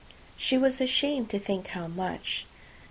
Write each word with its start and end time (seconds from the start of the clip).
She 0.35 0.57
was 0.57 0.81
ashamed 0.81 1.29
to 1.29 1.37
think 1.37 1.67
how 1.67 1.85
much. 1.85 2.47